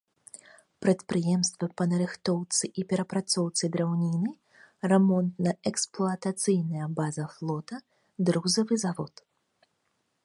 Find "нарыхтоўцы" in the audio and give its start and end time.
1.91-2.65